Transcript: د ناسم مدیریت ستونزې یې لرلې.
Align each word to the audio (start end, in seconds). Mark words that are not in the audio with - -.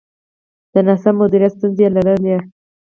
د 0.73 0.75
ناسم 0.87 1.15
مدیریت 1.21 1.53
ستونزې 1.57 1.81
یې 1.85 1.89
لرلې. 1.95 2.37